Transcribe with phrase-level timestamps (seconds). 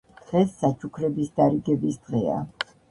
[0.29, 2.45] დღეს საჩუქრების დარიგების დღეა